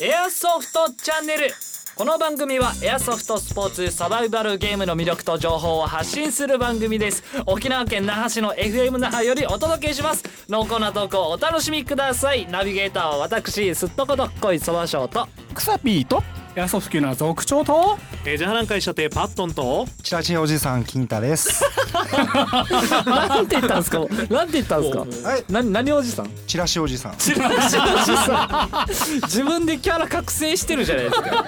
[0.00, 1.50] エアソフトチャンネル。
[1.94, 7.22] この番組はエアソフトスポーツサバイバルゲームの魅力と情報を発信する番組です。
[7.46, 10.24] 沖縄県那覇市の FM 那覇よりお届けします。
[10.48, 12.46] 濃厚な投稿をお楽しみください。
[12.46, 15.28] ナビゲーターは私すっとことっこいそばしょうと。
[15.54, 16.22] くさぴーと。
[16.56, 21.64] エアソフト級の族長とえー、ジャハラン会社亭パットンとチラチおじさん金太です。
[23.06, 23.98] なんて言ったんですか？
[24.28, 25.28] なんて言ったんですか？
[25.30, 26.30] はい、な何おじさん？
[26.48, 27.16] チラシおじさん。
[27.16, 28.88] チラシおじさん。
[29.22, 31.44] 自分でキャラ覚醒してるじゃないですか。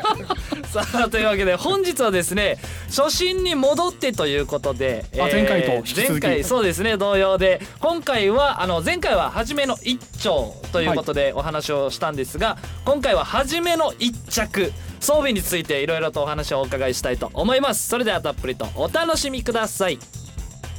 [0.84, 6.22] さあというわけで本日はですね初心に戻ってということで、あ前回と引き続き。
[6.22, 17.88] 前回そうですね同様で今回はあの前回は初めの一丁ということでお話をしたんですが、今回は初めの一着装備についていろいろとお話をお伺いしたいと思います。
[17.88, 19.98] それではたっぷりとお楽しみください。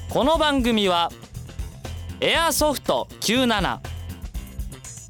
[0.09, 1.11] この番組は
[2.21, 3.79] エアソフト97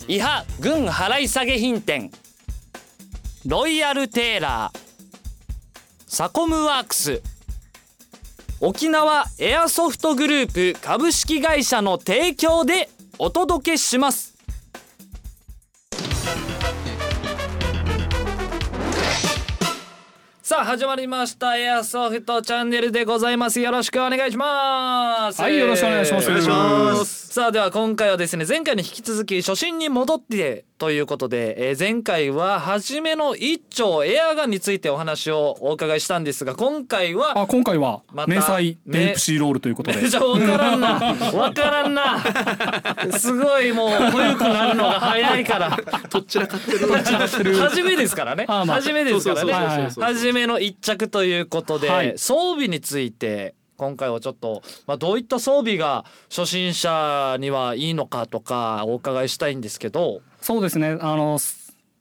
[0.08, 2.10] 伊波軍払い下げ品店
[3.46, 4.80] ロイヤルテーラー
[6.08, 7.22] サコムワークス
[8.62, 14.33] 沖縄エアソフトグループ株式会社の提供でお届けします。
[20.46, 21.58] さあ始まりました。
[21.58, 23.62] エアソフトチャンネルでございます。
[23.62, 25.42] よろしくお願いします。
[25.42, 26.28] はいよろしくお願いします。
[26.28, 27.28] お願いします。
[27.34, 40.02] さあでは今回はですね前回に引き続き初心に戻ってということで、えー前回は初めの一丁エアガンについてお話をお伺いしたんですが今回はあ今回はまた明細デンプシーロールということで。
[40.02, 41.00] めっちゃ分からんな。
[41.32, 42.22] 分からんな。
[43.18, 45.80] すごいもう古くなるのが早いから。
[46.10, 47.56] どちらかってる。
[47.56, 48.46] 初めですからね。
[48.46, 49.90] 初めですからね。
[49.98, 52.14] 初めの一着ということで、はい。
[52.18, 60.22] 装備について今回はちょっと、まあ、どういった装備が初心者にはいいのかとかお伺いしたいんですけど。
[60.42, 60.98] そうですね。
[61.00, 61.40] あの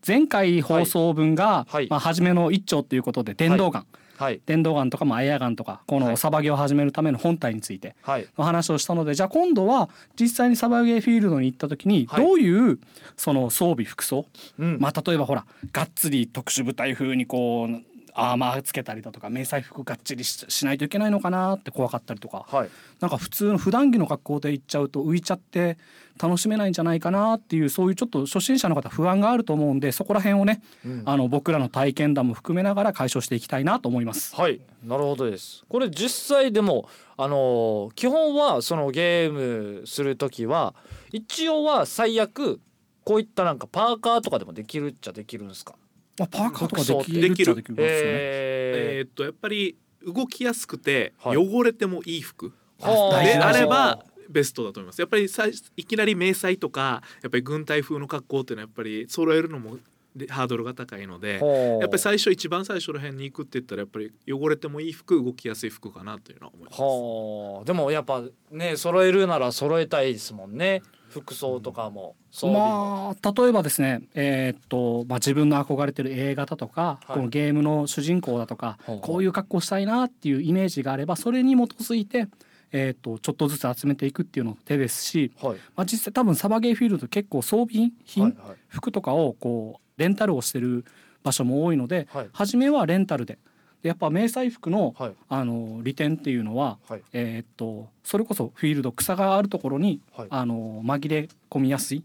[0.06, 1.86] 前回放送分が、はい。
[1.88, 4.40] まあ、初めの一丁ということで電動ガン、はい。
[4.46, 6.04] 電動ガンとかまあエアガンとかこはい。
[6.06, 8.26] のサバゲを始めるための本体についてはい。
[8.36, 9.88] の話をしたのでじゃあ今度は
[10.20, 12.24] 実際にサバゲーフィールドに行った時にはい。
[12.24, 12.80] どういう
[13.16, 14.26] その装備服装、
[14.58, 14.78] うん。
[14.80, 22.44] まあ例えばほらがっつり特殊部隊風にこうアーマーつけたりだとか迷彩服がっちりししないといけないのかなって怖かったりとか。
[22.48, 22.68] はい。
[23.00, 25.78] なんか普通の普段着の格好で行っちゃうと浮いちゃって
[26.22, 31.02] 楽しめないんじゃないかなっていうそういうちょっと初心者の方不安があると思うんでそこら辺をね、うん。
[31.06, 34.36] あの僕らの体験談も含めながら解消していきたいなと思います。
[34.36, 34.60] はい。
[34.84, 35.64] なるほどです。
[35.68, 39.32] これ実際でもあのー基本はそのゲー
[39.80, 40.74] ムする時は
[41.12, 42.60] 一応は最悪
[43.04, 45.72] こういったなんかパーカーとかでもできるっちゃできるんですか？
[45.72, 45.78] ま
[46.20, 47.62] あ、パーカーとかできるできるね。
[47.78, 51.36] ええーっとやっぱり動きやすくてはい。
[51.36, 52.52] 汚れてもいい服。
[52.80, 55.00] はあであればベストだと思います。
[55.00, 59.78] やっぱりさいいきなり迷彩とかやっぱり軍隊風の格好っていうのはやっぱり揃えるのも
[60.16, 66.80] でハードルが高いのでーやっぱり最初一番最初ら辺に行くって言ったらやっぱり汚れてもいい服動きやすい服かなというのは思います。
[66.80, 77.12] はあでもやっぱね揃えるなら揃えたいですもんね服装とかもまあ例えばですね、えーっとまあ、自分の憧れてる A 型とか、はい。
[77.14, 82.28] このゲームの主人公だとか、こういう格好したいなっていうイメージがあればそれに基づいて、
[82.72, 85.56] えーっとちょっとずつ集めていくっていうのも手ですし、はい。
[85.76, 88.56] まあ、実際多分サバゲーフィールド結構装備品、はいはい。
[88.68, 90.84] 服とかをこうレンタルをしてる
[91.22, 92.28] 場所も多いので、はい。
[92.32, 93.38] 初めはレンタルで
[93.82, 95.12] でやっぱ迷彩服の,、はい。
[95.28, 97.02] あの利点っていうのは、はい。
[97.12, 100.28] えーっとそれこそフィールド草があるところに、はい。
[100.30, 102.02] あの紛れ込みやすい。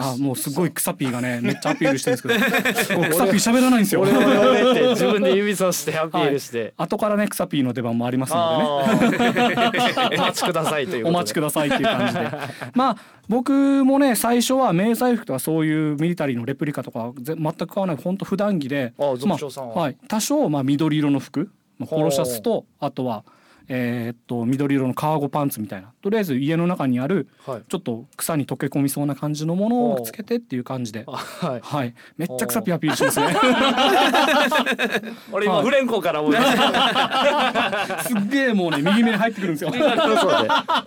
[0.00, 4.00] あもうすごい草ピーがねめっちゃアピールしてるんですけど 草ピー喋らないんですよ。
[4.00, 9.30] 俺をやめて自分で指さしてアピールして、後からね草ピーの出番もありますのでね。
[10.12, 12.30] お待ちくださいというお待ちくださいっていう感じで
[12.74, 12.96] まあ
[13.28, 23.24] 僕もね最初は迷彩服とかそういうミリタリーのレプリカとかぜ全く買わない本当普段着でまあはい、多少まあ緑色の服まあポロシャツとあとは
[23.72, 25.92] えーっと緑色のカーゴパンツみたいな。
[26.02, 27.62] とりあえず家の中にあるはい。
[27.68, 31.04] ちょっと草に溶け込みそうな感じのものをつけてっていう感じで。
[31.06, 31.60] あはい。
[31.62, 33.26] はい、めっちゃ草ピアピールしますね。
[35.30, 35.64] 俺今はい。
[35.64, 37.98] フレンコから思いました。
[38.08, 39.70] すっげえもうね右目に入ってくるんですよ。
[39.72, 40.84] あ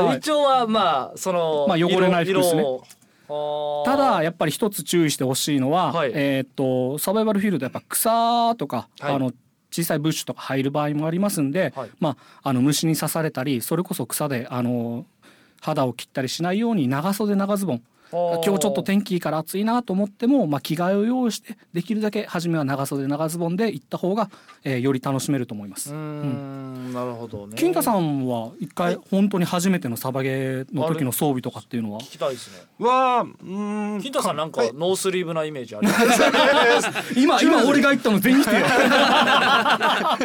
[0.00, 0.18] ー、はい。
[0.18, 2.64] 一応はまあそのまあ汚れない服ですね。
[3.84, 6.12] ただやっぱり一つ注意してほしいのは、はい。
[6.14, 9.14] えーっとサバイバルフィールドやっぱ草とか、はい。
[9.14, 9.32] あの
[9.70, 11.90] 小さいブッシュとか入る場合もありますんで、はい。
[12.00, 15.06] まああの虫に刺されたりそれこそ草であの
[15.60, 24.30] 肌を切ったりしないように長袖長ズボン今日ちょっと天気いいから暑いなと思っても、まあ、着替えを用意してできるだけ初めは長袖長ズボンで行った方が、
[24.64, 25.92] えーより楽しめると思います。
[25.92, 25.98] うー。
[25.98, 26.92] ん。
[26.94, 27.54] なるほどね。
[27.56, 32.00] 金太さんは一回本当に初めてのサバゲーの時の装備とかっていうのは？
[32.00, 32.62] 聞きたいですね。
[32.78, 34.00] はうーん。
[34.00, 34.72] 金太さんなんかはい。
[34.72, 35.88] ノースリーブなイメージある
[37.20, 40.18] 今今俺が言ったの全否定 あ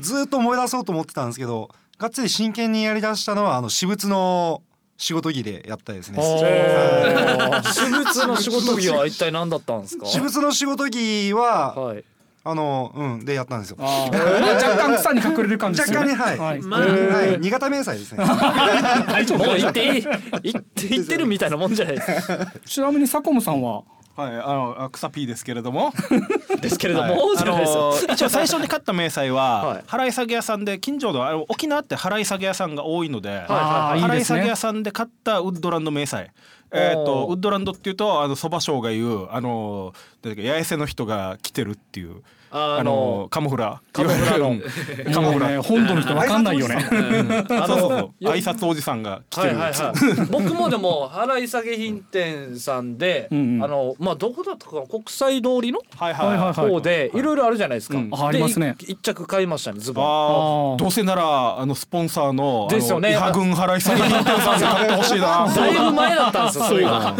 [0.00, 4.62] ずーっと思い出そうと思ってたんですけどがっつり真剣にやりだしたのはあの私物の
[4.98, 6.18] 仕事着でやったですね。
[6.18, 10.06] 私物の仕事着は一体何だったんですか？
[10.06, 12.04] 私物の仕事着ははい。
[12.48, 13.76] あのうんでやったんですよ。
[13.80, 14.40] あー。
[14.40, 16.12] ま あ若干草に隠れる感じですよね。
[16.12, 16.62] 若干ねはい。
[16.62, 16.80] まあ。
[16.80, 17.38] はい。
[17.40, 18.18] 新潟明細ですね。
[18.24, 19.38] 大丈夫。
[19.44, 22.46] もう言っていい言って言ってるみたいなもんじゃないですか。
[22.64, 23.82] ちなみにサコムさんは？
[24.16, 25.92] はい、あのあ草 P ですけれども、
[26.60, 27.16] ですけれどはい。
[27.16, 27.92] も、じあゃないですよ。
[28.08, 29.82] の一応最初に買った明細は はい。
[29.86, 34.40] 払い下げ屋さんで近所のあの沖縄って払い下げ屋さんが多いので、あーいいですね払い。
[34.40, 36.28] 下げ屋さんで買ったウッドランド明細。
[36.72, 39.92] えー、とウッドランドっていうとあのそば匠が言うあの
[40.22, 44.50] なんだっけ八重瀬の人が来てるっていうあのあのカモフラカモフラの。
[44.50, 44.62] うん。
[45.12, 46.76] カモフラ本土の人わかんないよね。
[46.76, 48.24] あそうそうそう。
[48.24, 49.56] の挨拶おじさんが来てる。
[49.58, 56.52] はいはいはい、 僕もでも払い下げ品店さんで、あのまあどこだったかな国際通りのはいはいはいはい。
[56.54, 58.10] 方でいろいろあるじゃないですか、うん。
[58.12, 58.76] あありますね。
[58.80, 60.04] 一着買いましたねズボン。
[60.04, 60.74] ああー。
[60.74, 63.12] あどうせならあのスポンサーのあのですよね。
[63.12, 65.48] 伊波軍払い下げ品店さんで買ってほしいな。
[65.54, 67.16] だいぶ前だったんですよそれが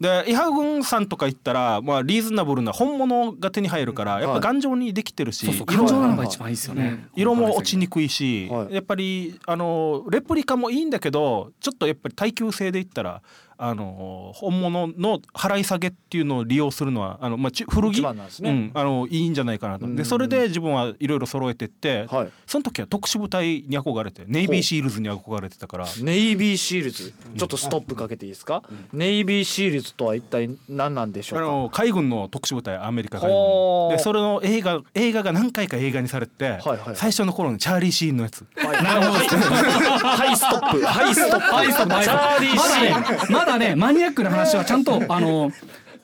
[0.00, 5.66] で伊波軍さんとか行ったら、まあ、リーズナブルな本物が手に入るからやっぱ頑丈にできてるし、そうそう。
[5.72, 7.08] 色が一番いいですよね。
[7.14, 8.74] 色も落ちにくいし、はい。
[8.74, 13.22] やっぱりあのレプリカもいいんだけどちょっとやっぱり耐久性で言ったら
[13.62, 18.00] あの本物の払い下げっていうのを利用するのはあの、まあ、ち古着？
[18.00, 18.10] ね。
[18.40, 19.84] うん、あのいいんじゃないかなと。
[19.84, 19.96] うん。
[19.96, 22.30] でそれで自分はいろいろ揃えてって、はい。
[22.46, 25.86] その時は特殊部隊に憧れてネイビーシールズに憧れてたから。
[26.02, 28.62] ネイビーシールズちょっとストップかけていいですか、
[28.92, 31.44] ネイビーシールズとは一体何なんでしょうか？
[31.44, 38.44] あの海軍の特殊部隊アメリカ海軍でそれの映画映画が何回か映画にされて、はいはい最初の頃のチャーリー・シーンのやつ。
[38.56, 40.80] はい、なるほどはい ストップ。
[40.84, 41.54] はいストップ。
[41.54, 42.04] はいストップ。
[42.04, 43.32] チャーリーシーン。
[43.32, 45.50] まだだねマニアックな話はちゃんと あの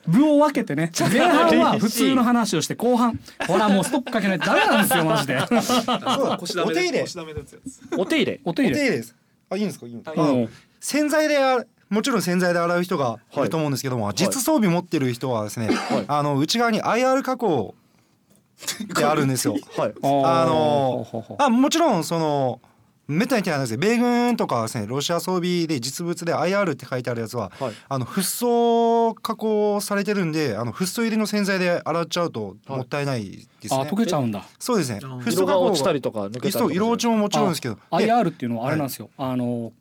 [0.07, 5.37] 部を分けてね前半は普通の話をして後半ほらもうストップかけないとダメなんですよマジで。
[6.63, 7.03] お手入れ。
[7.03, 7.89] お手入れ。
[7.97, 8.39] お手入れ。
[8.45, 9.15] お手入れです。
[9.49, 9.85] あいいんですか？
[9.85, 15.69] いいんですか、洗剤であもちろん洗剤で洗う人がいると思うんですけども、実装備持ってる人はですね、
[16.07, 17.75] あの内側に IR 加工
[18.83, 19.55] ってあるんですよ。
[19.77, 19.93] はい。
[20.03, 21.07] あの
[21.39, 22.59] あもちろんその
[23.07, 33.81] めったに手なんですよ米軍とかはですねロシア装備で実物で IR って書いてあるやつは、はいあのフッ素加工されてるんであのフッ素入りの洗剤で洗っちゃうともったいないですね。
[33.81, 34.43] あ溶けちゃうんだ。
[34.59, 34.99] そうですね。
[34.99, 37.77] フッ素加工色が落ちたりとか抜けたり色落ちももちろんですけど。
[37.91, 39.09] IR っていうのはあれなんですよ。
[39.17, 39.71] あの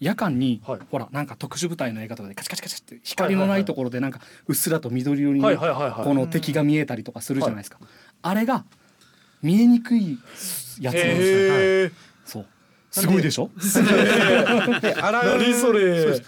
[0.00, 7.78] 夜間に、はいほらなんか特殊部隊の映画とかでカチカチカチって光のないところでなんかうっすらと緑色にはいはいはいはいこの敵が見えたりとかするじゃないですか。
[8.22, 8.64] あれが
[9.42, 10.18] 見えにくい
[10.80, 11.54] やつなんですよ。
[11.54, 12.09] へえそう。
[12.90, 13.50] すごいでしょ？
[14.80, 15.82] で洗う何それ？
[15.82, 16.22] うです。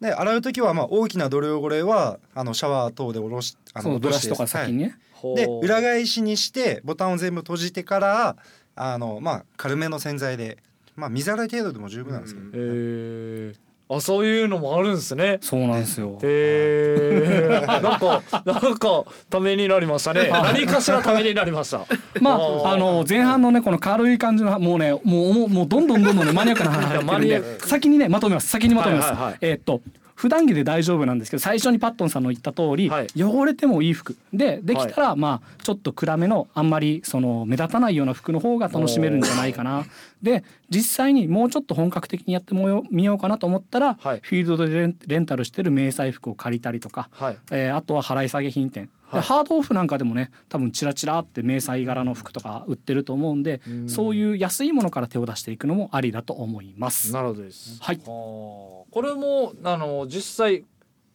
[0.00, 4.98] で洗う時はまあ大きな泥汚れはあのシャワー等で下ろしあそうブラシとか先にね。
[5.22, 5.34] はい。
[5.36, 8.36] で裏返しにしてボタンを全部閉じてから
[8.74, 10.58] あのまあ軽めの洗剤で
[10.96, 13.54] まあ水洗い程度でも十分なんですけど、へえ
[13.88, 15.38] あそういうのもあるんですね。
[15.40, 16.18] そうなんですよ。
[16.22, 20.28] へえ なんかなんかためになりましたね。
[20.30, 21.86] 何かしらためになりました。
[22.20, 22.68] まあー。
[22.68, 28.48] あの前半のねこの軽い感じのもうねもうもうどんどんどんどんねマニアックな話が入ってるんで先にねまとめます。
[28.48, 29.36] 先にまとめます。
[29.40, 29.80] えーっと
[30.16, 33.06] 普段着で大丈夫なんですけど最初にパットンさんの言った通り、はい。
[33.16, 34.16] 汚れてもいい服。
[34.32, 39.84] でできたら、まあちょっと暗めのあんまりその目立たないような服の方が楽しめるんじゃないかな。
[40.22, 42.54] で実際にもうちょっと本格的にやって
[42.90, 44.20] みようかなと思ったら、はい。
[44.22, 47.38] フィールドでレンタルしてる迷彩服を借りたりとか、はい。
[47.52, 49.22] えーあとは払い下げ品店、ではい。
[49.22, 53.88] ハードオフなんかでもね多分チラチラって迷彩柄の服とか売ってると思うんでうん。
[53.88, 57.12] そういう安いものから手を出していくのもありだと思います。
[57.12, 57.78] なるほどです。
[57.82, 58.00] はい。
[58.02, 58.08] あ。
[58.08, 60.64] ーこれもあの実際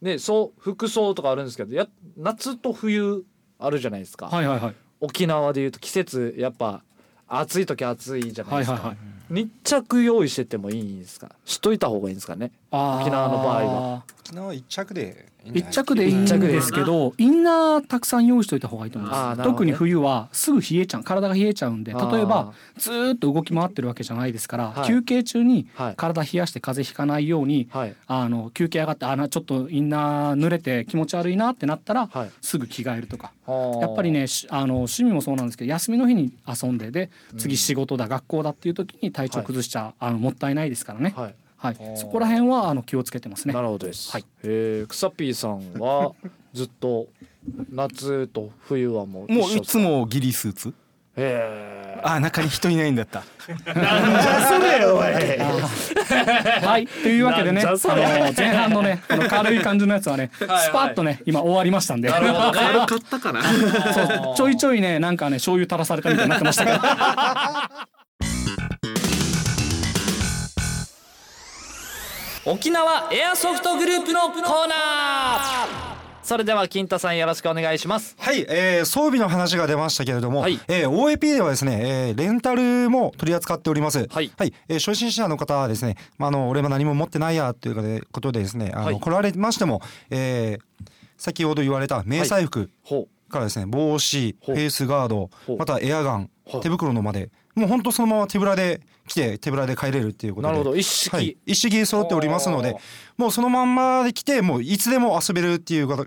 [0.00, 3.24] ねそう服装とかあるんですけどや夏と冬
[3.58, 4.74] あるじゃないですか、はいはいはい。
[5.00, 6.84] 沖縄でいうと季節やっぱ
[7.26, 8.98] 暑い時暑いじゃないですか、はいはいはい。
[9.34, 11.34] 日着用意しててもいいんですか？
[11.44, 12.52] しといた方がいいんですかね？
[12.72, 14.02] 沖縄の場合は。
[14.24, 19.44] 昨日一着で一着でいいんですけどインナーたくさん用意しといた方がいいと思います、ね。
[19.44, 24.86] 特に冬はすぐ冷えちゃう体が冷えちゃうんで例えばあずーっと動き回ってるわけじゃないですから、はい。
[24.86, 25.94] 休憩中にはい。
[25.96, 27.96] 体冷やして風邪ひかないように、はい。
[28.06, 32.30] あの休憩上がってあなちょっとインナー濡れて気持ち悪いなってなったら、はい。
[32.40, 33.32] すぐ着替えるとか。
[33.80, 41.14] やっぱりねしあの趣味もそうなんですけど休みの日に遊んでで次仕事だ、学校だっていう時に体調崩しちゃ、あのもったいないですからね。
[41.62, 41.76] はい。
[41.76, 43.54] はい、そこら辺はあの気をつけてますね。
[43.54, 44.10] なるほどです。
[44.10, 44.24] はい。
[44.42, 46.12] えー、クサピーさんは
[46.52, 47.06] ずっと
[47.70, 50.74] 夏と冬はもうもういつもギリスーツ？
[51.14, 53.22] へあ中に人いないんだった。
[53.46, 53.52] え。
[53.52, 55.12] なんじゃそれおい。
[56.66, 56.86] はい。
[56.86, 60.70] というわけでねあの前半のねこの軽い感じのやつはねスいはい。
[60.72, 62.08] パッとね今終わりましたんで。
[62.08, 62.58] なるほどね。
[62.58, 63.42] 軽かったかな
[63.92, 64.34] そう。
[64.36, 66.78] ちょいちょいねなんかね醤油垂らされたみたいになってましたけど
[72.44, 75.92] 沖縄エアソフトグループのコーナー。
[76.24, 78.16] それでは金太さんよろしくお願いします。
[78.18, 80.58] はい、えー、装備の話が出ましたけれども、はい。
[80.66, 84.08] えー OAP ではですね、えーレンタルも取り扱っております。
[84.10, 84.32] はい。
[84.68, 88.98] えー初心者の方はですね、まあ、あの俺も何も持ってないやというかでことでですね、あの、はい。
[88.98, 89.80] 来られましても、
[90.10, 100.52] えー先ほど言われた迷彩服ほからですね、帽子、フェイスガードまたエアガンはい、手袋のまで、もう本当そのまま手ぶらで来て手ぶらで帰れるっていうことで。
[100.52, 102.76] なるほど一式はい、一式揃っておりますので
[103.16, 106.06] もうそのまんまで来てもういつでも遊べるっていうこと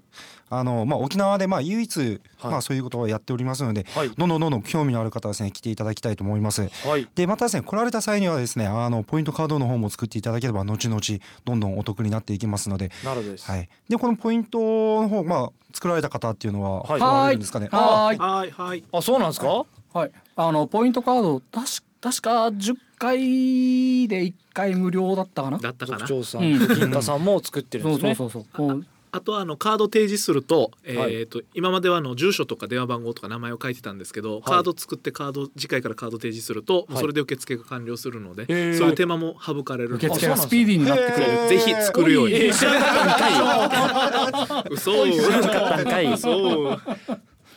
[0.50, 6.62] あの、まあ、沖縄でまあ唯一、はいまあ、そういうことをやっておりますので、はいどんどんどんどん興味のある方はですね来ていただきたいと思います。
[6.62, 6.70] う。
[6.88, 7.08] はい。
[7.16, 11.02] でまたですね来られた際にはですねあのポイントカードの方も作っていただければ後々
[11.46, 13.50] どんどんお得になっていきますので、なるほどです。
[13.50, 14.60] はい、でこのポイント
[15.02, 17.68] の方、まあ、作られた方っていうのは、はいおられるんですかね？
[17.72, 19.66] はーいはいはいあそうなんですか？
[19.94, 25.58] はいあのポイントカード確確か10回で1回無料だったかな？
[25.58, 26.08] だったかな？
[26.08, 28.16] さうん金太さんも作ってるんですね。
[28.16, 28.86] そうそうそうそう。
[29.12, 31.12] あとはあのカード提示すると,、えはい。
[31.24, 40.08] ー、と今まではあの住所とか電話番号とか名前を書いてたんですけど、カード作ってカード次回からカード提示すると、それで受付が完了するので、そういう手間も省かれるので。
[40.08, 44.74] 受付がスピーディーになってくれるぜひ作るように、えー知らなかったんかい。
[44.74, 44.92] 嘘。
[44.92, 46.14] 知らなかったんかい。
[46.14, 46.80] 嘘。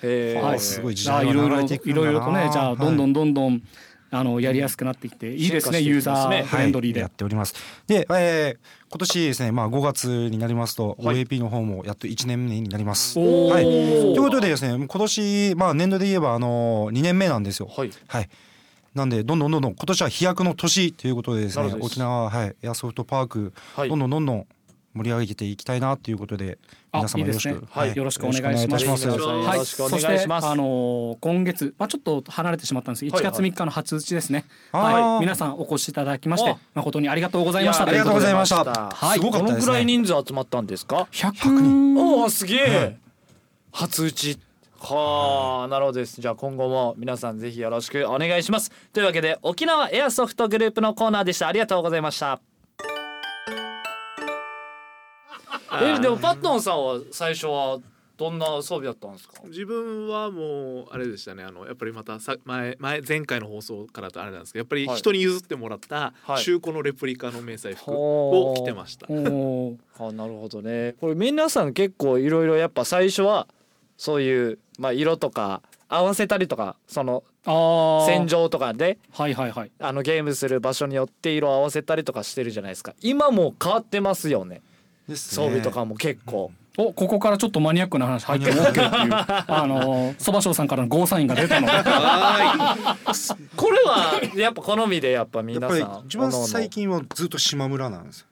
[0.02, 0.40] えー。
[0.40, 2.02] はいすごい時代が流あいろいろれていくんだな。
[2.02, 3.62] いろいろとねじゃあはいどんどんどんどん
[4.10, 7.54] あのやりやすくなってきていいですねユーザーフレンドリーで、やっております。
[7.86, 13.18] で、えー今年ですね、まあ5月になりますと、はい OAP の方もやっと1年目になります。
[13.18, 13.64] はい。
[13.64, 17.68] ということでですね、今年まあ年度で言えばあの2年目なんですよ。
[17.76, 17.90] はい。
[18.06, 18.30] はい。
[18.94, 24.46] なんでどんどんどんどん今年は飛躍の年ということでですね沖縄はいエアソフトパーク、はいどんどんどんどん
[24.98, 26.58] 盛り上げていきたいなということで
[26.90, 27.60] あ皆様よろしく。
[27.60, 27.66] ね。
[27.70, 27.96] はい。
[27.96, 28.84] よろしくお願いします。
[29.06, 33.04] よろしくお願いそしてあのー今月まあちょっと離れてしまったんです。
[33.04, 33.32] 1はいはい。
[33.32, 34.44] 月3日の初打ちですね。
[34.72, 35.20] はい。
[35.20, 37.84] 皆さんお越しいただきましてあ誠にありがとうございました。
[37.84, 38.64] やありがとうございました。
[38.64, 39.60] はいすごかったですね。
[39.60, 42.96] どのくらい人数集まったんですか？100おおすげえ。
[43.72, 44.38] 初打ち。
[44.80, 46.20] はあなるほどです。
[46.20, 48.70] じゃあ今後も皆さんぜひよろしくお願いします。
[48.92, 51.48] というわけで沖縄エアソフトグループのコーナーでした。
[51.48, 52.40] ありがとうございました
[55.82, 57.78] えでもパットンさんは最初は
[58.16, 59.34] どんな装備だったんですか？
[59.46, 61.44] 自分はもうあれでしたね。
[61.44, 64.96] あのやっぱりまたさ前前前回の放送からとあれなんですけどやっぱりはい。
[64.96, 66.42] 人に譲ってもらったはい。
[66.42, 69.06] 中古のレプリカの迷彩服を着てました。
[69.08, 69.76] おー。
[70.08, 70.96] あなるほどね。
[71.00, 73.46] これ皆さん結構いろいろやっぱ最初は
[73.96, 77.24] そういう、まあ、色とか合わせたりとかその
[78.06, 79.70] 戦場とかではいはいはい。
[79.78, 82.94] あのゲームする場所によって色合わせたりとかしてるじゃないですか。
[83.00, 84.60] 今もう変わってますよね
[85.16, 88.88] 装備とかも結構、おここからちょっとマニアックな話入っても OK っていう。
[89.48, 91.72] あのそばしょうさんからのゴーサインが出たので。
[93.56, 98.26] これはやっぱ好みでやっぱ皆さん一番最近はずっと島村なんですよ。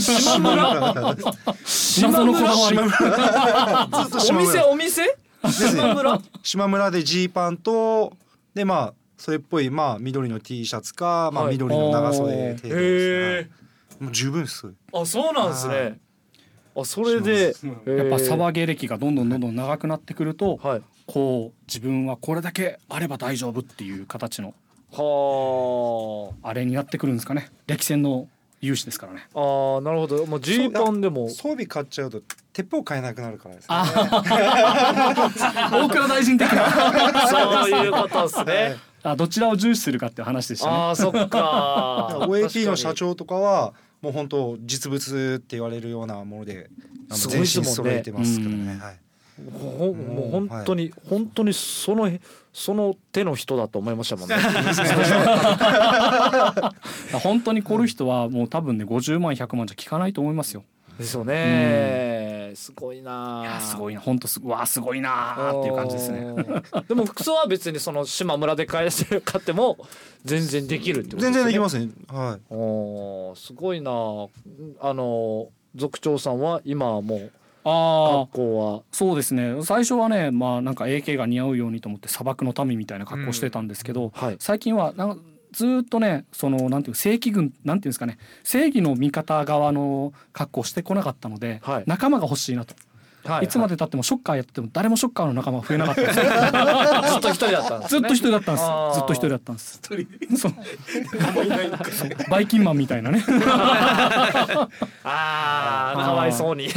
[0.00, 1.14] 島村？
[2.02, 2.78] 謎のこだわり。
[2.78, 4.60] お店？
[4.62, 5.16] お店？
[5.48, 6.20] 島村？
[6.42, 8.16] 島村でジーパンと
[8.52, 11.52] でまあそれっぽいまあ緑の T シャツか、まあはい。
[11.52, 13.50] 緑の長袖程度ですね、へえはい
[14.00, 14.72] もう十分です。
[14.92, 16.00] あそうなんですね。
[16.74, 17.54] あそれで
[17.86, 20.82] やっぱサばバ芸歴がどんどんどんどん長くなってくるとはい。
[21.06, 24.54] こう自分はこれだけあれば大丈夫っていう形の
[24.92, 26.54] はあ。
[26.54, 27.50] れになってくるんですかね。
[27.66, 28.28] 歴戦の
[28.62, 29.26] 勇士ですからね。
[29.34, 30.24] ああーなるほど。
[30.26, 31.28] もうジーパンでも。
[31.28, 33.76] 装備買っちゃうと鉄砲買えなくなるからですね。
[35.72, 37.28] 大倉大臣的な。
[37.28, 38.76] そういうことですね。
[39.02, 40.72] あどちらを重視するかっていう話でしたね。
[40.72, 41.18] ああそっか。
[41.20, 41.38] だか
[42.20, 46.70] ら OAP の社長とかはもう本当実物って言われるようなもので
[47.10, 48.80] 全身揃えてますからね、
[49.52, 52.10] ほもう本当に、本当にその
[52.52, 54.36] その手の人だと思いましたもんね。
[57.22, 60.64] 本当に凝る人はもう多分ね50万100万じゃ効かないと思いますよ。
[60.98, 62.09] ですよね
[62.56, 63.42] すごいな。
[63.42, 64.00] いやすごいな。
[64.00, 66.20] 本当すわあすごいなーっていう感じですね。
[66.32, 66.44] ね
[66.88, 69.78] でも服装は別にその島村で買え買っても
[70.24, 71.88] 全然できるってこと全然できすますね。
[72.08, 72.40] はい。
[72.50, 73.90] おーすごいな。
[74.80, 77.32] あの族長さんは今はもう
[77.64, 78.82] ああ格好は。
[78.92, 79.62] そうですね。
[79.62, 84.36] 最初はねまあなんか AK が似合うようにと思って砂漠の民みたいな格好してたんですけど、はい。
[84.38, 91.84] 最近はなんかずーっとねそのなんていう正規軍なんていうんですかね正義の味方側の格好をしてこなかったので、はい。
[91.86, 92.74] 仲間が欲しいなと、、
[93.24, 93.48] はい。
[93.48, 96.02] つまでたってもショッカーやってても誰もショッカーの仲間が増えなかった
[97.10, 98.00] ずっと一人だったんですね。
[98.00, 98.64] ずっと一人だったんです。
[98.94, 99.80] ずっと一人だったんです。
[100.36, 100.54] そう。
[102.30, 103.24] バイキンマンみたいなね。
[105.04, 106.68] ああかわいそうに。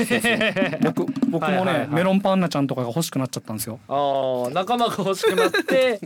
[0.81, 1.87] 僕僕もね、はいはいはい。
[1.89, 3.79] メロンパンナちゃんとかが欲しくなっちゃったんですよ。
[3.87, 5.99] ああ仲間が欲しくなって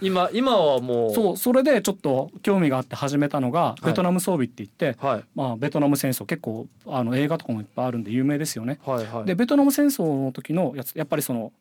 [0.00, 1.14] 今今はもう。
[1.14, 5.24] そうそれでちょっと興味があって始めたのがベトナム装備って言って、はい。
[5.34, 8.78] まあ、ベトナム戦争結構あの映画とかもいっぱいあるんで有名ですよね。
[8.84, 9.24] はいはい。
[9.24, 11.52] でベトナム戦争の時のやつやっぱりその、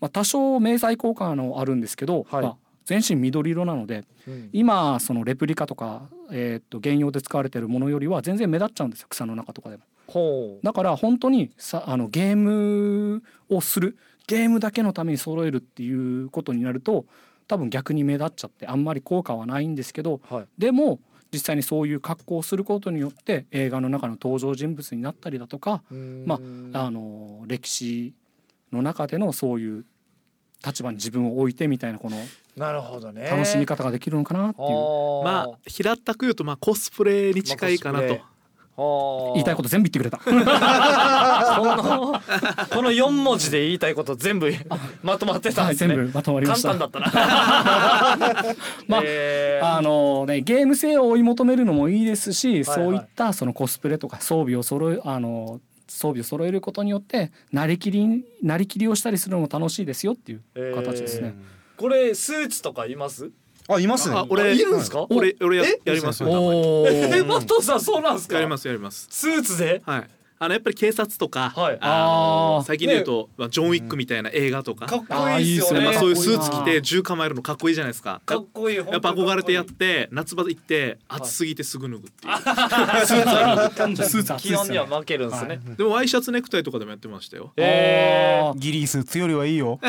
[0.00, 2.42] まあ、多少迷彩効果のあるんですけど、はい。
[2.42, 4.50] まあ、全身緑色なのでうん。
[4.52, 9.82] 今そのレプリカとか、えーっと原用で使われてるものよりは全然目立っちゃうんですよ草の中とかでも。
[10.08, 10.64] ほう。
[10.64, 17.06] だから本当にさあのゲームをするゲームだけのために揃えるっていうことになると
[17.48, 20.46] 多分逆に目立っちゃってあんまり効果はないんですけどはい。
[20.58, 21.00] でも
[21.32, 25.82] 実際にそういう格好をすることによって映画の中の登場人物になったりだとか、
[26.24, 26.40] ま
[26.72, 28.14] あ、あの歴史
[28.72, 29.84] の中でのそういう
[30.64, 32.16] 立場に自分を置いてみたいなこの
[32.56, 33.28] なるほどね。
[33.30, 34.68] 楽しみ方ができるのかなっていう。
[35.24, 38.16] まあ平たく言うとまあコスプレに近いかなと、あ
[39.34, 40.18] 言いたいこと全部言ってくれた。
[40.22, 42.20] この
[42.70, 44.52] この四文字で言いたいこと全部
[45.02, 46.68] まとまってたんはい、ですね、全部まとまりました。
[46.68, 48.54] 簡単だったな。
[48.86, 49.76] まあえー。
[49.76, 60.42] あのね、ゲーム性を追い求めるのもいいですし、はいそういったそのコスプレとか装備を揃えあの装備を揃えることによってなりきりなりきりをしたりするのも楽しいですよっていう
[60.74, 61.34] 形ですね。
[61.76, 63.30] これスーツとかいます？
[63.70, 64.16] あいますね。
[64.16, 65.06] あ俺いるんですか？
[65.10, 65.80] 俺俺やえ？
[65.84, 66.28] やりますよ。
[66.30, 67.24] えー。
[67.26, 68.34] マットさんそうなんですか？
[68.36, 69.06] やりますやります。
[69.10, 69.82] スーツで？
[69.84, 70.08] はい
[70.40, 71.78] あのやっぱり警察とか、はい。
[71.80, 72.64] あのあー。
[72.64, 75.86] 最近で言うと、まあジョン・ウィックみたいな映画とか、かっこいいっすよね。
[75.86, 78.20] まあ、そういうスーツ着て銃構えるのかっこいいじゃないですか。
[78.24, 82.32] かっこいいやっぱ憧れてやって夏場行って暑すぎてすぐ脱ぐっていう、
[83.06, 83.96] スーツある。
[84.08, 84.78] スーツ暑い気っすよね。
[84.78, 87.52] 温には負けるんですね、でもワイシャツネクタイとかでもやってましたよ。
[87.56, 88.58] えー。
[88.58, 89.80] ギリスーツよりはいいよ。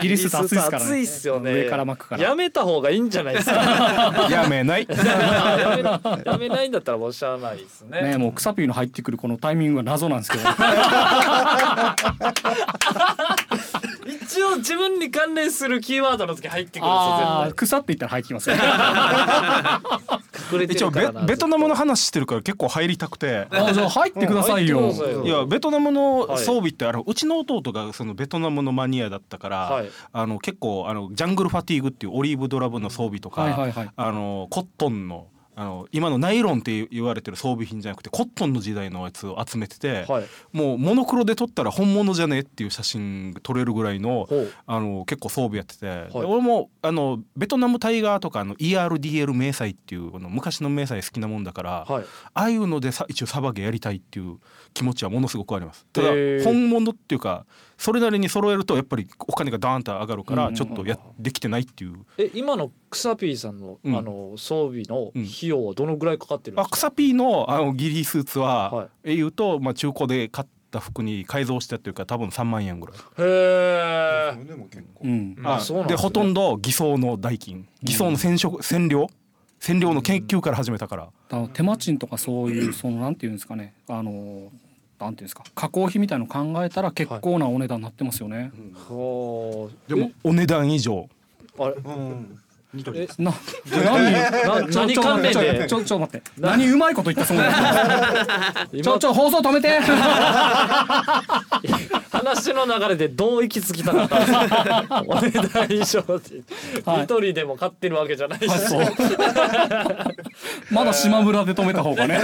[0.00, 0.84] ギリスーツ暑いですからね。
[0.86, 1.52] 暑いっすよね。
[1.52, 2.22] 上から巻くから。
[2.22, 4.28] やめた方がいいんじゃないですか？
[4.30, 4.86] やめない。
[4.90, 8.02] やめなやめないんだったらもうしゃあないですね。
[8.02, 10.44] ねもう草ピーの入ってくるこのタイミングが謎なんですけど。
[14.06, 18.56] 一応自分に関連するキーワードの時入ってくるんああですよ草って言ったら入ってきますよ。
[18.56, 18.74] 絶対
[20.52, 23.46] 隠れて一応ベるからなベトナムの話してるから結構入りたくて。
[23.50, 24.80] あじゃあ入ってくださいよ。
[24.80, 25.24] 入ってくださいよ。
[25.24, 26.44] いやベトナムのはい。
[26.44, 29.90] 装備ってあのうちの弟がそのベトナムのマニアだったから、はい。
[30.12, 33.90] あの結構あのジャングルファティーグっていうオリーブドラブの装備とか、はいはいはい。
[33.94, 40.24] あのコットンのあの今のナイロンって言われてる装備品じゃなくてコットンの時代のやつを集めてて、はい。
[40.52, 44.28] もうモノクロで撮ったら本物じゃねっていう写真撮れるぐらいの
[44.66, 52.04] あの結構装備やってて、俺もあのベトナムタイガーとかあの ERDL 迷彩っていうあの昔の迷彩好きなもんだから、はい。
[52.34, 54.38] ああいうのでさ一応サバゲやりたいっていう
[54.74, 55.86] 気持ちはものすごくあります。
[55.92, 56.08] ただ
[56.42, 57.46] 本物っていうか
[57.78, 60.54] それなりに揃えるとやっぱりお金がダーンと上がるからうん。
[60.54, 61.94] ちょっとやできてないっていう。
[62.18, 63.96] え今のクサピーさんの、うん。
[63.96, 75.04] あの装備の費用はどのぐらいかかってるんですか、あクサピーのあのギリースーツははえ言うと、まあ、中古で買った服に改造したっていうか多分3万円ぐらい、へえでも結構。
[75.04, 75.36] うん。
[75.38, 76.02] まあでそうなんですね。
[76.02, 77.68] ほとんど偽装の代金。
[77.82, 79.08] 偽装の染色染料
[79.66, 83.72] 染料の研究から始めたから、あの手間賃とかそういう そのなんていうんですかね。
[83.88, 84.50] あの
[85.00, 85.42] なんていうんですか。
[85.54, 88.52] 加工費みたいの考えたら結構なお値段になってますよね。
[88.88, 91.08] ほでもお値段以上。
[91.58, 91.76] うあれ？
[91.82, 92.38] うん
[92.74, 93.36] ニトリえですなな
[94.66, 99.78] 何ちょ何関連ちょでちょちょ待って何うまいこと言ったそうなのちょちょ放送止めて
[102.10, 106.42] 話の流れでどう行き着きたかったんですかお値段以上って
[106.84, 108.48] はい一人でも買ってるわけじゃないし、
[110.70, 112.18] まだ島村で止めた方がね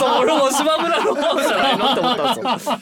[0.00, 2.76] そう俺も島村の方じゃないのって思ったんですよ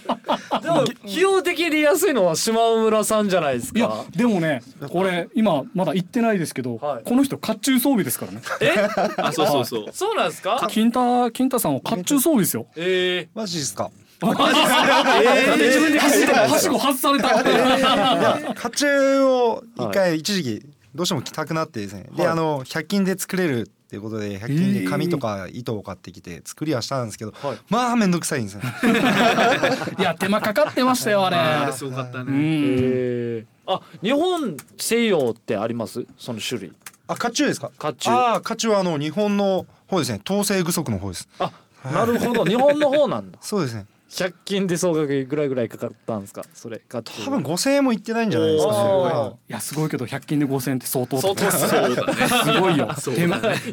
[0.60, 8.40] でも費用的に安いのは島村さんじゃないですいやかでもねこれ今まだ言ってないですけど、はいこの人甲冑装備ですからね。
[8.60, 8.88] え？
[9.18, 9.86] あそうそうそう。
[9.94, 10.66] そうなんですか？
[10.70, 12.66] 金太金太さんは甲冑装備ですよ。
[12.76, 13.90] えマジですか？
[14.22, 17.40] なんで自分ではしごはしご外された。
[17.40, 27.58] って甲冑を一回一時期どうしても着たくなってですね、であの100均で作れるっていうことで100均で紙とか糸を買ってきて作りはしたんですけど、はい。
[27.68, 28.60] まあ面倒くさいんですよ。
[29.98, 31.36] いや手間かかってましたよあれ。
[31.36, 32.36] あれすごかったね、うん。
[32.42, 36.04] えあ日本西洋ってあります？
[36.18, 36.72] その種類。
[37.06, 37.70] あ甲冑ですか？
[37.78, 38.10] 甲冑。
[38.10, 40.20] ああ甲冑はあの日本の方ですね。
[40.28, 41.28] 統制具足の方です。
[41.38, 41.52] あ
[41.92, 42.44] なるほど。
[42.44, 43.38] 日本の方なんだ。
[43.42, 46.44] そうですね100均で総額いくらぐらいかかったんですか？
[46.54, 52.28] それ多多分5000円もいってないんじゃないですかいやすごいけど100均で5000円って相当相当すごい そうだね。
[52.44, 52.88] すごいよ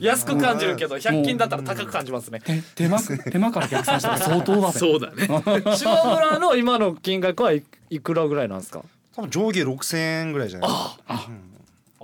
[0.02, 2.40] 安く感じるけど100均だったら高く感じますね。
[2.44, 4.80] 手手間手間から逆算したら相当だぜ。
[4.80, 5.28] そうだね。
[5.78, 8.82] 島村の今の金額はいいくらぐらいなんですか？
[9.16, 11.30] 多分上下6000円ぐらいじゃないですか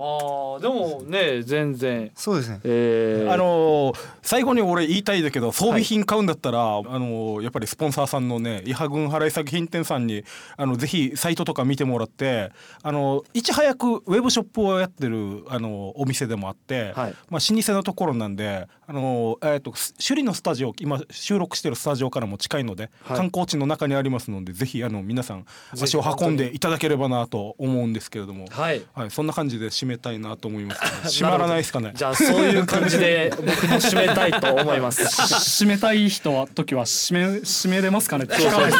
[0.00, 2.12] ーでもね全然。
[2.14, 2.60] そうですね。
[2.62, 10.22] えー、あのー最後に俺言いたいんだけど装備品買うんだったら、あのーやっぱりスポンサーさんのね伊波郡払い下げ品店さんに
[10.56, 17.14] あのぜひサイトとか見てもらってあのいち早くウェブショップをやってるあのお店でもあって、はい。
[17.30, 23.16] まあ、老舗のところなんであのー、えー、とす首里のスタジオ今収録してるスタジオからも近いので、はい。
[23.16, 28.46] 観光地の中にありますのでぜひあの皆さん足を運んでいただければなと思うんですけれども。
[28.50, 28.82] はい。
[28.94, 30.88] はい、そんな感じで締めたいなと思います、ね。
[31.08, 31.92] 締まらないですかね。
[31.94, 35.02] じゃあそういう感じで僕も締めたいと思います。
[35.64, 38.26] 締めたい人は時は締め締めれますかね。
[38.28, 38.70] そうそう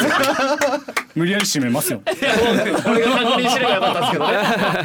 [1.15, 2.03] 無理やり締めますよ。
[2.05, 4.35] 俺が確認すればよかったんですけどね。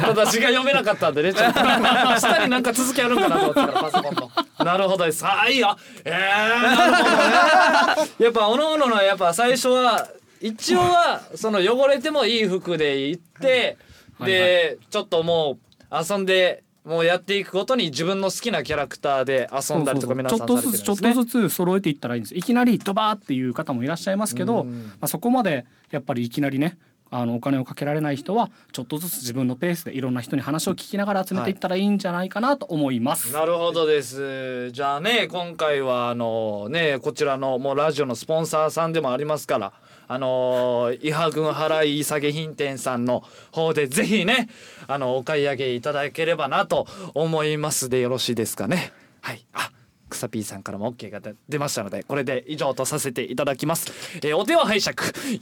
[0.00, 1.34] ただ字が読めなかったんでね。
[1.34, 1.60] ちょっと。
[1.60, 4.64] 下になんか続きあるんかなと思ってたらパソコンの。
[4.64, 5.24] なるほどです。
[5.24, 5.76] はいよ。
[6.04, 8.10] えー、なるほどね。
[8.18, 10.08] やっぱおのおののやっぱ最初は
[10.40, 13.78] 一応はその汚れてもいい服で行って
[14.20, 26.76] でちょっともう遊んでもうやっていくことに自分の好きなキャラクターで遊んだりとか皆ちょさんされっとずつちょっとずつ揃えていったらいいんですいきなりドバーっていう方もいらっしゃいますけど、まあ、そこまでやっぱりいきなりね
[27.10, 33.32] あのお金をかけられない人はちょっとずつ自分のペースでいろんな人に話を聞きながら集めていったらいいんじゃないかなと思います。
[33.32, 34.72] なるほどです。
[34.72, 39.72] じゃあね今回はあのねこちらのもうラジオのスポンサーさんでもありますから。
[40.08, 44.48] あの伊波郡払い下げ品店さんの方でぜひね
[44.86, 48.92] あのお買い上げいただければなと思いますでよろしいですかね。
[49.20, 49.44] はい。
[49.52, 49.70] あ
[50.10, 54.96] 草 P さんからも OK が出出ましたのでこれで以上とさせていただきます、えーお手は拝借。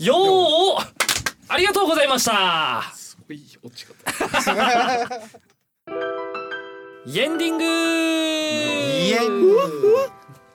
[0.04, 0.86] よー
[1.48, 2.82] ありがとうございました。
[2.94, 3.94] すごい落ち方。
[7.04, 9.18] エンディングエ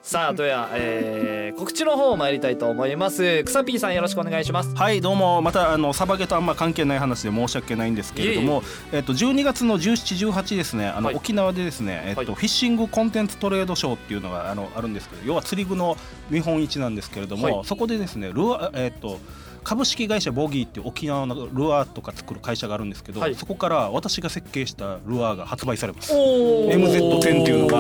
[0.08, 3.44] さあとや、えー告知の方参りたいと思います。
[3.44, 4.74] 草 P さんよろしくお願いします。
[4.74, 5.42] はいどうも。
[5.42, 11.16] またあのサバゲとあんま関係ない話で申し訳ないんですけれどもえっと12月の1718ですねあの、はい。
[11.16, 12.26] 沖縄でですねえっと、はい。
[12.28, 15.98] フィッシングコンテンツトレードショーっていうのがあのあるんですけど要は釣り具の
[16.30, 17.66] 見本市なんですけれども、はい。
[17.66, 19.20] そこでですねルアーえっと
[19.68, 23.36] 株式会社ボギーっていう沖縄のルアーとか作る会社があるんですけど、はい。
[23.36, 26.14] そこから私が設計したルアーが発売されます。
[26.16, 27.77] お MZ10 っていうのが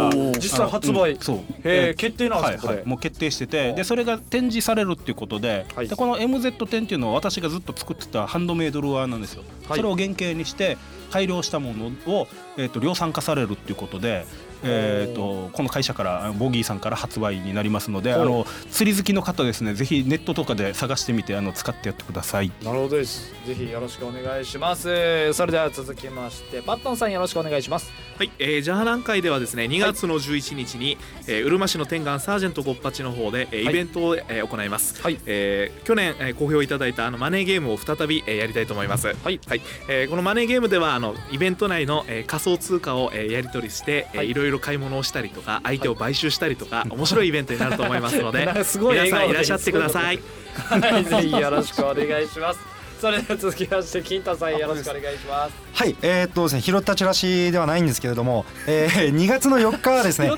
[0.69, 1.37] 発売うんそう。
[1.63, 5.87] へー決定なんですかはいはい、もう決定しててでそれが展示されるっていうことで,、はい。
[5.87, 9.77] でこの MZ10 っていうのは私がずっと作ってたハンドメイドルアーなんですよ、はい。
[9.77, 10.77] それを原型にして
[11.11, 12.27] 改良したものを、
[12.57, 14.25] えー、と量産化されるっていうことで、
[14.63, 22.51] えー、とこの会社からボギーさんから発売になりますので、はいあの釣り好きの方ですねぜひネットとかで探してみてあの使ってやってください。
[22.63, 23.33] なるほどです。
[23.45, 25.33] ぜひよろしくお願いします。
[25.33, 27.91] それでは続きましてパットンさんよろしくお願いします。
[28.17, 33.73] はい、えー、ジャーラン会ではですね2月の11日に、えーうるま市の天眼サージェントゴッパチの方で、えーはい。
[33.73, 35.19] イベントを、えー行います、はい。
[35.25, 39.07] えー去年、えー好評いただいたあのマネーゲームを再び、えーやりたいと思います。
[39.07, 39.39] はい。
[39.87, 44.29] えーこのマネーゲームではあのイベント内の、えー仮想通貨を、えーやり取りして、えーはい。
[44.29, 48.39] いろいろ買い物をしたりとか相手を買収したりとか、 面白いイベントになると思いますので。
[48.39, 50.19] 皆さんいらっしゃってください。
[50.57, 55.55] はいぜひよろしくお願いしますそれでは続きまして金太さんよろしくお願いします。
[55.73, 60.31] はいえーっとですね拾ったチラシではないんですけれども、えー、 2月の4日はですね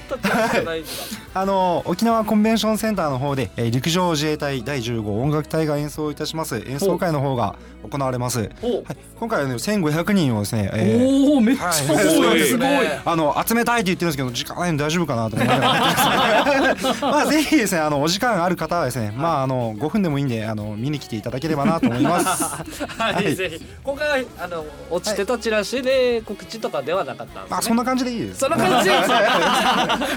[1.34, 7.56] あの沖縄コンベンションセンターの方で、えー陸上自衛隊第15音楽隊が演奏いたします演奏会の方が
[7.90, 8.86] 行われます、おはい、
[9.18, 12.40] 今回は、ね、1500人をですね、えーおおめっちゃはい。
[12.42, 12.70] すごい。
[13.06, 23.36] あの集めたいって言ってるんですけど時間ないの大丈夫かなと思いながら まあぜひですねあのお時間ある方はですねまああの5分でもいいんであの見に来ていただければなと思いますはい、はい。
[23.36, 23.66] ぜひ。
[23.84, 28.40] 今回あの落ちてたチラシで告知とかではなかったんですあそんな感じでいいです。
[28.40, 28.96] そんな感じで